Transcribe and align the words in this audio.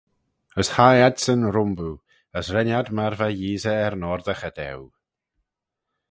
As 0.59 0.69
hie 0.77 1.01
adsyn 1.07 1.43
rhymboo, 1.53 1.97
as 2.37 2.47
ren 2.53 2.69
ad 2.79 2.87
myr 2.95 3.13
va 3.19 3.27
Yeesey 3.39 3.79
er 3.87 3.95
noardaghey 4.01 4.53
daue. 4.57 4.89